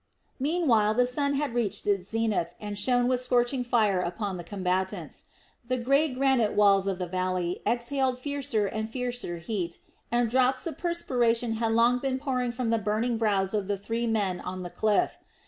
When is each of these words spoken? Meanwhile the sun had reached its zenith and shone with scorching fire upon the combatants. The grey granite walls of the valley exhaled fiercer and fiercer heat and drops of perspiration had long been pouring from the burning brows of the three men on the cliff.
Meanwhile 0.39 0.95
the 0.95 1.05
sun 1.05 1.35
had 1.35 1.53
reached 1.53 1.85
its 1.85 2.09
zenith 2.09 2.55
and 2.59 2.75
shone 2.75 3.07
with 3.07 3.21
scorching 3.21 3.63
fire 3.63 4.01
upon 4.01 4.37
the 4.37 4.43
combatants. 4.43 5.25
The 5.67 5.77
grey 5.77 6.09
granite 6.09 6.53
walls 6.53 6.87
of 6.87 6.97
the 6.97 7.05
valley 7.05 7.59
exhaled 7.67 8.17
fiercer 8.17 8.65
and 8.65 8.89
fiercer 8.89 9.37
heat 9.37 9.77
and 10.11 10.27
drops 10.27 10.65
of 10.65 10.79
perspiration 10.79 11.53
had 11.53 11.73
long 11.73 11.99
been 11.99 12.17
pouring 12.17 12.51
from 12.51 12.69
the 12.69 12.79
burning 12.79 13.19
brows 13.19 13.53
of 13.53 13.67
the 13.67 13.77
three 13.77 14.07
men 14.07 14.39
on 14.39 14.63
the 14.63 14.71
cliff. 14.71 15.19